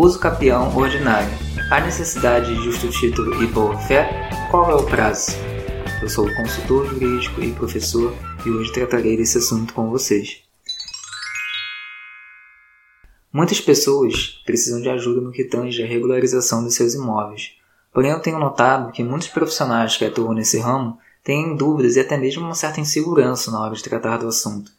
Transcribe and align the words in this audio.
Uso 0.00 0.20
capião 0.20 0.76
ordinário. 0.76 1.28
Há 1.72 1.80
necessidade 1.80 2.54
de 2.54 2.62
justo 2.62 2.88
título 2.88 3.42
e 3.42 3.48
boa-fé? 3.48 4.30
Qual 4.48 4.70
é 4.70 4.74
o 4.76 4.86
prazo? 4.86 5.32
Eu 6.00 6.08
sou 6.08 6.32
consultor 6.36 6.86
jurídico 6.86 7.42
e 7.42 7.52
professor 7.52 8.14
e 8.46 8.48
hoje 8.48 8.72
tratarei 8.72 9.16
desse 9.16 9.38
assunto 9.38 9.74
com 9.74 9.90
vocês. 9.90 10.44
Muitas 13.32 13.60
pessoas 13.60 14.40
precisam 14.46 14.80
de 14.80 14.88
ajuda 14.88 15.20
no 15.20 15.32
que 15.32 15.42
tange 15.42 15.82
a 15.82 15.86
regularização 15.86 16.64
de 16.64 16.72
seus 16.72 16.94
imóveis. 16.94 17.56
Porém, 17.92 18.12
eu 18.12 18.22
tenho 18.22 18.38
notado 18.38 18.92
que 18.92 19.02
muitos 19.02 19.26
profissionais 19.26 19.96
que 19.96 20.04
atuam 20.04 20.32
nesse 20.32 20.60
ramo 20.60 20.96
têm 21.24 21.56
dúvidas 21.56 21.96
e 21.96 22.00
até 22.00 22.16
mesmo 22.16 22.44
uma 22.44 22.54
certa 22.54 22.80
insegurança 22.80 23.50
na 23.50 23.60
hora 23.60 23.74
de 23.74 23.82
tratar 23.82 24.18
do 24.18 24.28
assunto. 24.28 24.70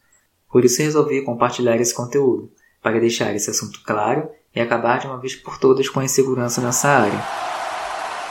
Por 0.50 0.64
isso 0.64 0.80
resolvi 0.80 1.20
compartilhar 1.20 1.76
esse 1.76 1.92
conteúdo, 1.92 2.50
para 2.82 2.98
deixar 2.98 3.34
esse 3.36 3.50
assunto 3.50 3.82
claro 3.84 4.30
e 4.54 4.60
acabar 4.60 4.98
de 4.98 5.06
uma 5.06 5.18
vez 5.18 5.34
por 5.34 5.58
todas 5.58 5.88
com 5.88 6.00
a 6.00 6.04
insegurança 6.04 6.60
nessa 6.60 6.88
área. 6.88 7.24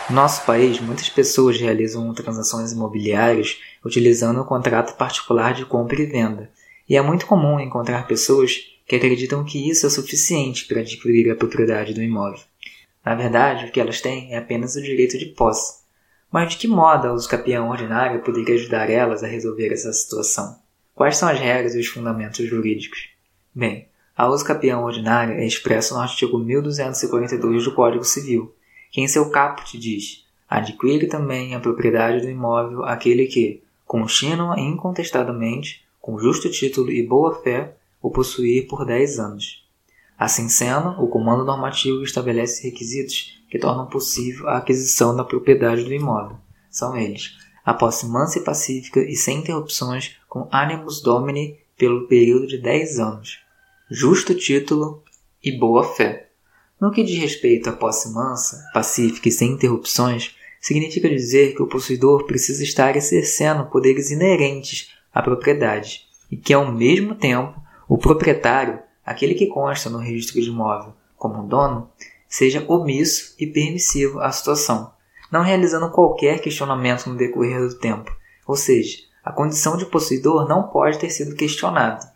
No 0.09 0.15
nosso 0.15 0.43
país, 0.45 0.79
muitas 0.79 1.09
pessoas 1.09 1.59
realizam 1.59 2.11
transações 2.13 2.71
imobiliárias 2.71 3.59
utilizando 3.85 4.41
o 4.41 4.45
contrato 4.45 4.97
particular 4.97 5.53
de 5.53 5.65
compra 5.65 6.01
e 6.01 6.05
venda, 6.05 6.49
e 6.87 6.97
é 6.97 7.01
muito 7.01 7.27
comum 7.27 7.59
encontrar 7.59 8.07
pessoas 8.07 8.59
que 8.87 8.95
acreditam 8.95 9.43
que 9.43 9.69
isso 9.69 9.85
é 9.85 9.89
suficiente 9.89 10.65
para 10.65 10.79
adquirir 10.79 11.31
a 11.31 11.35
propriedade 11.35 11.93
do 11.93 12.01
imóvel. 12.01 12.41
Na 13.05 13.13
verdade, 13.13 13.65
o 13.65 13.71
que 13.71 13.79
elas 13.79 14.01
têm 14.01 14.33
é 14.33 14.37
apenas 14.37 14.75
o 14.75 14.81
direito 14.81 15.17
de 15.17 15.27
posse. 15.27 15.79
Mas 16.31 16.51
de 16.51 16.57
que 16.57 16.67
modo 16.67 17.07
a 17.07 17.13
uso 17.13 17.29
capião 17.29 17.69
ordinário 17.69 18.21
poderia 18.21 18.55
ajudar 18.55 18.89
elas 18.89 19.23
a 19.23 19.27
resolver 19.27 19.71
essa 19.71 19.93
situação? 19.93 20.59
Quais 20.95 21.17
são 21.17 21.29
as 21.29 21.39
regras 21.39 21.75
e 21.75 21.79
os 21.79 21.87
fundamentos 21.87 22.45
jurídicos? 22.47 23.09
Bem, 23.53 23.88
a 24.19 24.27
uso 24.27 24.43
capião 24.43 24.83
ordinária 24.83 25.35
é 25.35 25.47
expressa 25.47 25.95
no 25.95 26.01
artigo 26.01 26.37
1242 26.37 27.63
do 27.63 27.73
Código 27.73 28.03
Civil, 28.03 28.53
que 28.91 28.99
em 28.99 29.07
seu 29.07 29.29
caput 29.29 29.77
diz: 29.77 30.25
adquire 30.49 31.07
também 31.07 31.55
a 31.55 31.59
propriedade 31.61 32.19
do 32.19 32.29
imóvel 32.29 32.83
aquele 32.83 33.27
que, 33.27 33.63
contínua 33.85 34.59
e 34.59 34.61
incontestadamente, 34.61 35.85
com 36.01 36.19
justo 36.19 36.51
título 36.51 36.91
e 36.91 37.01
boa 37.01 37.33
fé, 37.41 37.77
o 38.01 38.11
possuir 38.11 38.67
por 38.67 38.85
10 38.85 39.19
anos. 39.19 39.65
Assim 40.17 40.49
sendo, 40.49 41.01
o 41.01 41.07
comando 41.07 41.45
normativo 41.45 42.03
estabelece 42.03 42.69
requisitos 42.69 43.41
que 43.49 43.57
tornam 43.57 43.87
possível 43.87 44.49
a 44.49 44.57
aquisição 44.57 45.15
da 45.15 45.23
propriedade 45.23 45.85
do 45.85 45.93
imóvel. 45.93 46.35
São 46.69 46.97
eles: 46.97 47.37
a 47.63 47.73
posse 47.73 48.05
mansa 48.05 48.37
e 48.37 48.43
pacífica 48.43 48.99
e 48.99 49.15
sem 49.15 49.37
interrupções 49.37 50.17
com 50.27 50.45
animus 50.51 51.01
domini 51.01 51.57
pelo 51.77 52.05
período 52.05 52.47
de 52.47 52.57
10 52.57 52.99
anos, 52.99 53.39
justo 53.91 54.35
título 54.35 55.03
e 55.43 55.51
boa 55.51 55.83
fé. 55.83 56.29
No 56.79 56.91
que 56.91 57.03
diz 57.03 57.19
respeito 57.19 57.69
à 57.69 57.73
posse 57.73 58.13
mansa, 58.13 58.63
pacífica 58.71 59.29
e 59.29 59.31
sem 59.31 59.53
interrupções, 59.53 60.35
significa 60.61 61.09
dizer 61.09 61.55
que 61.55 61.63
o 61.63 61.67
possuidor 61.67 62.25
precisa 62.25 62.63
estar 62.63 62.95
exercendo 62.95 63.65
poderes 63.65 64.11
inerentes 64.11 64.91
à 65.11 65.23
propriedade 65.23 66.05
e 66.29 66.37
que, 66.37 66.53
ao 66.53 66.71
mesmo 66.71 67.15
tempo, 67.15 67.59
o 67.87 67.97
proprietário, 67.97 68.79
aquele 69.03 69.33
que 69.33 69.47
consta 69.47 69.89
no 69.89 69.97
registro 69.97 70.39
de 70.39 70.49
imóvel 70.49 70.93
como 71.17 71.47
dono, 71.47 71.89
seja 72.27 72.63
omisso 72.67 73.33
e 73.39 73.47
permissivo 73.47 74.19
à 74.19 74.31
situação, 74.31 74.93
não 75.31 75.41
realizando 75.41 75.89
qualquer 75.89 76.39
questionamento 76.39 77.09
no 77.09 77.17
decorrer 77.17 77.59
do 77.59 77.79
tempo, 77.79 78.15
ou 78.45 78.55
seja, 78.55 78.99
a 79.25 79.31
condição 79.31 79.75
de 79.75 79.87
possuidor 79.87 80.47
não 80.47 80.67
pode 80.67 80.99
ter 80.99 81.09
sido 81.09 81.35
questionada. 81.35 82.13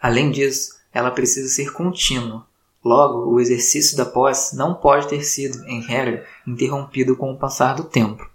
Além 0.00 0.30
disso, 0.30 0.75
ela 0.96 1.10
precisa 1.10 1.50
ser 1.50 1.74
contínua. 1.74 2.46
Logo, 2.82 3.30
o 3.30 3.38
exercício 3.38 3.98
da 3.98 4.06
posse 4.06 4.56
não 4.56 4.74
pode 4.74 5.08
ter 5.08 5.22
sido, 5.22 5.62
em 5.66 5.82
regra, 5.82 6.24
interrompido 6.46 7.14
com 7.14 7.30
o 7.30 7.36
passar 7.36 7.74
do 7.74 7.84
tempo. 7.84 8.26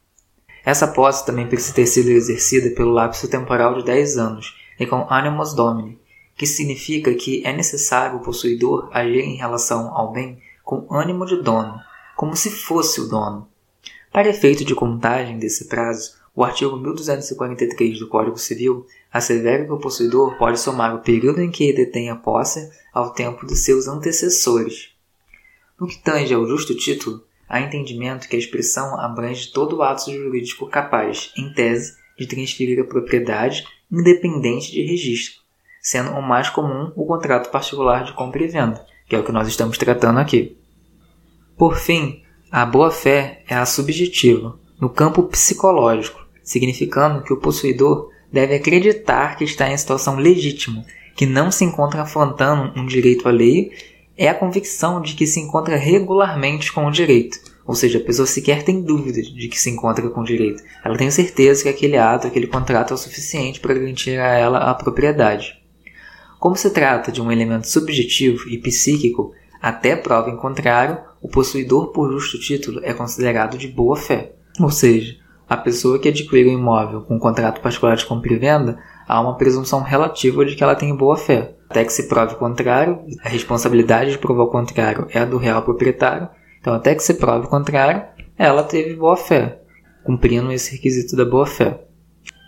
Essa 0.64 0.88
posse 0.88 1.26
também 1.26 1.48
precisa 1.48 1.74
ter 1.74 1.88
sido 1.88 2.10
exercida 2.10 2.70
pelo 2.76 2.92
lapso 2.92 3.28
temporal 3.28 3.80
de 3.80 3.84
10 3.84 4.18
anos 4.20 4.56
e 4.80 4.86
com 4.86 5.08
animus 5.10 5.56
domini, 5.56 6.00
que 6.38 6.46
significa 6.46 7.12
que 7.16 7.42
é 7.44 7.52
necessário 7.52 8.18
o 8.18 8.22
possuidor 8.22 8.90
agir 8.94 9.22
em 9.22 9.38
relação 9.38 9.98
ao 9.98 10.12
bem 10.12 10.40
com 10.64 10.86
ânimo 10.94 11.26
de 11.26 11.42
dono, 11.42 11.80
como 12.16 12.36
se 12.36 12.52
fosse 12.52 13.02
o 13.02 13.10
dono. 13.10 13.48
Para 14.14 14.30
efeito 14.30 14.64
de 14.64 14.76
contagem 14.76 15.40
desse 15.40 15.66
prazo, 15.66 16.21
o 16.34 16.44
artigo 16.44 16.78
1243 16.78 18.00
do 18.00 18.08
Código 18.08 18.38
Civil 18.38 18.86
assevera 19.12 19.66
que 19.66 19.72
o 19.72 19.80
possuidor 19.80 20.38
pode 20.38 20.60
somar 20.60 20.96
o 20.96 21.00
período 21.00 21.42
em 21.42 21.52
que 21.52 21.74
detém 21.74 22.10
a 22.10 22.16
posse 22.16 22.72
ao 22.94 23.12
tempo 23.12 23.46
de 23.46 23.56
seus 23.56 23.88
antecessores. 23.88 24.92
No 25.80 25.88
que 25.88 25.98
tange 25.98 26.34
ao 26.34 26.48
justo 26.48 26.76
título, 26.76 27.24
há 27.50 27.60
entendimento 27.60 28.30
que 28.30 28.36
a 28.36 28.40
expressão 28.40 28.98
abrange 29.00 29.52
todo 29.52 29.78
o 29.78 29.84
ato 29.84 30.12
jurídico 30.12 30.68
capaz, 30.68 31.34
em 31.38 31.54
tese, 31.54 31.96
de 32.18 32.28
transferir 32.28 32.80
a 32.80 32.86
propriedade 32.86 33.66
independente 33.92 34.72
de 34.72 34.84
registro, 34.84 35.42
sendo 35.82 36.12
o 36.12 36.22
mais 36.22 36.50
comum 36.50 36.94
o 36.96 37.06
contrato 37.06 37.50
particular 37.52 38.06
de 38.06 38.14
compra 38.14 38.44
e 38.44 38.48
venda, 38.48 38.86
que 39.06 39.16
é 39.16 39.20
o 39.20 39.24
que 39.24 39.32
nós 39.32 39.48
estamos 39.48 39.78
tratando 39.78 40.20
aqui. 40.20 40.58
Por 41.58 41.76
fim, 41.76 42.24
a 42.50 42.66
boa-fé 42.66 43.44
é 43.50 43.56
a 43.56 43.66
subjetiva, 43.66 44.58
no 44.80 44.90
campo 44.90 45.24
psicológico, 45.24 46.21
significando 46.52 47.24
que 47.24 47.32
o 47.32 47.38
possuidor 47.38 48.10
deve 48.30 48.56
acreditar 48.56 49.38
que 49.38 49.46
está 49.46 49.72
em 49.72 49.78
situação 49.78 50.18
legítima, 50.18 50.84
que 51.16 51.26
não 51.26 51.50
se 51.50 51.64
encontra 51.64 52.02
afrontando 52.02 52.78
um 52.78 52.86
direito 52.86 53.28
alheio, 53.28 53.72
é 54.18 54.28
a 54.28 54.34
convicção 54.34 55.02
de 55.02 55.16
que 55.16 55.26
se 55.26 55.40
encontra 55.40 55.78
regularmente 55.78 56.74
com 56.74 56.86
o 56.86 56.92
direito. 56.92 57.40
Ou 57.66 57.74
seja, 57.74 58.00
a 58.00 58.04
pessoa 58.04 58.26
sequer 58.26 58.64
tem 58.64 58.82
dúvida 58.82 59.22
de 59.22 59.48
que 59.48 59.60
se 59.60 59.70
encontra 59.70 60.10
com 60.10 60.22
o 60.22 60.26
direito. 60.26 60.62
Ela 60.84 60.98
tem 60.98 61.10
certeza 61.10 61.64
que 61.64 61.70
aquele 61.70 61.96
ato, 61.96 62.28
aquele 62.28 62.48
contrato 62.48 62.92
é 62.92 62.96
o 62.96 62.98
suficiente 62.98 63.62
para 63.62 63.74
garantir 63.74 64.20
a 64.20 64.38
ela 64.38 64.58
a 64.58 64.74
propriedade. 64.74 65.58
Como 66.38 66.58
se 66.58 66.70
trata 66.72 67.14
de 67.14 67.22
um 67.22 67.32
elemento 67.32 67.70
subjetivo 67.70 68.50
e 68.50 68.58
psíquico, 68.58 69.34
até 69.62 69.96
prova 69.96 70.30
em 70.30 70.36
contrário, 70.36 70.98
o 71.22 71.30
possuidor 71.30 71.94
por 71.94 72.12
justo 72.12 72.40
título 72.40 72.82
é 72.84 72.94
considerado 72.94 73.58
de 73.58 73.70
boa 73.70 73.96
fé. 73.96 74.34
Ou 74.60 74.70
seja, 74.70 75.21
a 75.52 75.58
pessoa 75.58 76.00
que 76.00 76.08
adquire 76.08 76.48
um 76.48 76.60
imóvel 76.60 77.02
com 77.02 77.16
um 77.16 77.20
contrato 77.20 77.60
particular 77.60 77.98
de 77.98 78.06
compra 78.06 78.32
e 78.32 78.38
venda, 78.38 78.80
há 79.06 79.20
uma 79.20 79.36
presunção 79.36 79.82
relativa 79.82 80.46
de 80.46 80.56
que 80.56 80.64
ela 80.64 80.76
tem 80.76 80.96
boa 80.96 81.18
fé. 81.18 81.56
Até 81.70 81.84
que 81.84 81.92
se 81.92 82.08
prove 82.08 82.36
o 82.36 82.38
contrário, 82.38 83.02
a 83.22 83.28
responsabilidade 83.28 84.12
de 84.12 84.18
provar 84.18 84.44
o 84.44 84.50
contrário 84.50 85.08
é 85.10 85.20
a 85.20 85.26
do 85.26 85.36
real 85.36 85.62
proprietário. 85.62 86.30
Então, 86.62 86.74
até 86.74 86.96
que 86.96 87.04
se 87.04 87.16
prove 87.16 87.48
o 87.48 87.50
contrário, 87.50 88.02
ela 88.38 88.64
teve 88.64 88.96
boa 88.96 89.18
fé, 89.18 89.60
cumprindo 90.06 90.54
esse 90.54 90.72
requisito 90.72 91.18
da 91.18 91.26
boa 91.26 91.46
fé. 91.46 91.84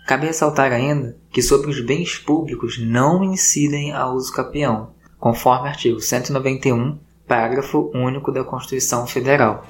Cabe 0.06 0.24
ressaltar 0.24 0.72
ainda 0.72 1.14
que 1.30 1.42
sobre 1.42 1.68
os 1.68 1.84
bens 1.84 2.16
públicos 2.16 2.78
não 2.82 3.22
incidem 3.22 3.92
a 3.92 4.08
uso 4.08 4.32
capião, 4.32 4.94
conforme 5.18 5.68
artigo 5.68 6.00
191, 6.00 6.98
parágrafo 7.28 7.90
único 7.94 8.32
da 8.32 8.42
Constituição 8.42 9.06
Federal. 9.06 9.62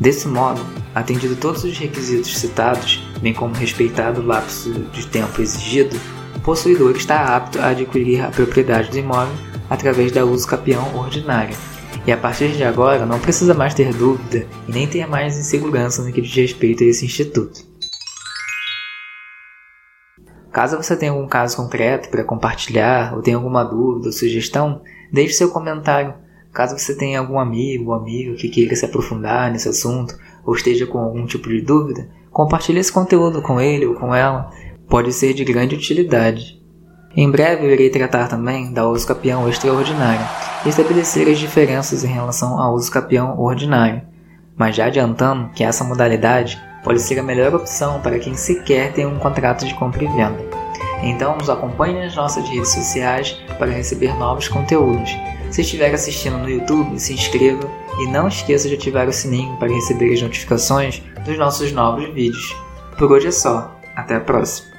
Desse 0.00 0.26
modo, 0.26 0.60
atendido 0.94 1.36
todos 1.36 1.64
os 1.64 1.76
requisitos 1.76 2.36
citados, 2.38 3.02
bem 3.20 3.34
como 3.34 3.54
respeitado 3.54 4.20
o 4.20 4.26
lapso 4.26 4.72
de 4.92 5.06
tempo 5.06 5.40
exigido, 5.40 5.96
o 6.34 6.40
possuidor 6.40 6.96
está 6.96 7.36
apto 7.36 7.60
a 7.60 7.68
adquirir 7.68 8.24
a 8.24 8.30
propriedade 8.30 8.90
do 8.90 8.98
imóvel 8.98 9.34
através 9.68 10.10
da 10.10 10.24
uso 10.24 10.46
capião 10.46 10.96
ordinária. 10.96 11.56
E 12.06 12.10
a 12.10 12.16
partir 12.16 12.48
de 12.48 12.64
agora 12.64 13.06
não 13.06 13.20
precisa 13.20 13.54
mais 13.54 13.74
ter 13.74 13.94
dúvida 13.94 14.46
e 14.66 14.72
nem 14.72 14.88
ter 14.88 15.06
mais 15.06 15.38
insegurança 15.38 16.02
no 16.02 16.12
que 16.12 16.20
diz 16.20 16.34
respeito 16.34 16.82
a 16.82 16.86
esse 16.86 17.04
instituto. 17.04 17.64
Caso 20.50 20.76
você 20.76 20.96
tenha 20.96 21.12
algum 21.12 21.28
caso 21.28 21.56
concreto 21.56 22.10
para 22.10 22.24
compartilhar 22.24 23.14
ou 23.14 23.22
tenha 23.22 23.36
alguma 23.36 23.64
dúvida 23.64 24.08
ou 24.08 24.12
sugestão, 24.12 24.82
deixe 25.12 25.34
seu 25.34 25.50
comentário 25.50 26.14
Caso 26.52 26.78
você 26.78 26.94
tenha 26.94 27.18
algum 27.18 27.38
amigo 27.38 27.90
ou 27.90 27.94
amigo 27.94 28.36
que 28.36 28.48
queira 28.48 28.76
se 28.76 28.84
aprofundar 28.84 29.50
nesse 29.50 29.68
assunto 29.68 30.14
ou 30.44 30.54
esteja 30.54 30.86
com 30.86 30.98
algum 30.98 31.24
tipo 31.24 31.48
de 31.48 31.62
dúvida, 31.62 32.08
compartilhe 32.30 32.78
esse 32.78 32.92
conteúdo 32.92 33.40
com 33.40 33.58
ele 33.58 33.86
ou 33.86 33.94
com 33.94 34.14
ela, 34.14 34.50
pode 34.86 35.12
ser 35.14 35.32
de 35.32 35.44
grande 35.44 35.74
utilidade. 35.74 36.60
Em 37.16 37.30
breve 37.30 37.64
eu 37.64 37.70
irei 37.70 37.88
tratar 37.88 38.28
também 38.28 38.70
da 38.72 38.86
uso 38.86 39.06
capião 39.06 39.48
extraordinário 39.48 40.26
e 40.64 40.68
estabelecer 40.68 41.26
as 41.28 41.38
diferenças 41.38 42.04
em 42.04 42.08
relação 42.08 42.60
ao 42.60 42.74
uso 42.74 42.90
capião 42.90 43.38
ordinário, 43.40 44.02
mas 44.54 44.76
já 44.76 44.86
adiantando 44.86 45.50
que 45.54 45.64
essa 45.64 45.84
modalidade 45.84 46.60
pode 46.84 47.00
ser 47.00 47.18
a 47.18 47.22
melhor 47.22 47.54
opção 47.54 48.00
para 48.00 48.18
quem 48.18 48.34
sequer 48.34 48.92
tem 48.92 49.06
um 49.06 49.18
contrato 49.18 49.64
de 49.64 49.74
compra 49.74 50.04
e 50.04 50.08
venda. 50.08 50.38
Então 51.02 51.36
nos 51.36 51.48
acompanhe 51.48 51.98
nas 51.98 52.14
nossas 52.14 52.46
redes 52.46 52.72
sociais 52.72 53.32
para 53.58 53.70
receber 53.70 54.14
novos 54.18 54.48
conteúdos 54.48 55.16
se 55.52 55.60
estiver 55.60 55.92
assistindo 55.92 56.38
no 56.38 56.48
YouTube, 56.48 56.98
se 56.98 57.12
inscreva 57.12 57.70
e 58.00 58.08
não 58.08 58.26
esqueça 58.26 58.68
de 58.68 58.74
ativar 58.74 59.06
o 59.06 59.12
sininho 59.12 59.54
para 59.58 59.72
receber 59.72 60.14
as 60.14 60.22
notificações 60.22 61.02
dos 61.26 61.38
nossos 61.38 61.70
novos 61.72 62.08
vídeos. 62.14 62.56
Por 62.96 63.12
hoje 63.12 63.28
é 63.28 63.32
só. 63.32 63.78
Até 63.94 64.16
a 64.16 64.20
próxima. 64.20 64.71